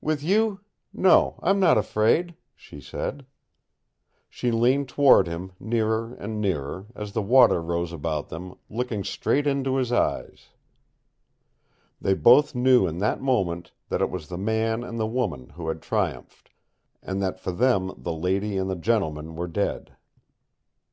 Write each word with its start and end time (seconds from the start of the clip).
"With 0.00 0.22
you 0.22 0.60
no, 0.92 1.40
I'm 1.42 1.58
not 1.58 1.76
afraid," 1.76 2.36
she 2.54 2.80
said. 2.80 3.26
She 4.28 4.52
leaned 4.52 4.88
toward 4.88 5.26
him, 5.26 5.50
nearer 5.58 6.14
and 6.14 6.40
nearer, 6.40 6.86
as 6.94 7.10
the 7.10 7.20
water 7.22 7.60
rose 7.60 7.92
about 7.92 8.28
them, 8.28 8.54
looking 8.70 9.02
straight 9.02 9.48
into 9.48 9.74
his 9.74 9.90
eyes. 9.90 10.50
They 12.00 12.14
both 12.14 12.54
knew 12.54 12.86
in 12.86 12.98
that 12.98 13.20
moment 13.20 13.72
that 13.88 14.00
it 14.00 14.10
was 14.10 14.28
the 14.28 14.38
man 14.38 14.84
and 14.84 14.96
the 14.96 15.08
woman 15.08 15.48
who 15.48 15.66
had 15.66 15.82
triumphed, 15.82 16.50
and 17.02 17.20
that 17.20 17.40
for 17.40 17.50
them 17.50 17.94
the 17.98 18.12
lady 18.14 18.56
and 18.56 18.70
the 18.70 18.76
gentleman 18.76 19.34
were 19.34 19.48
dead. 19.48 19.96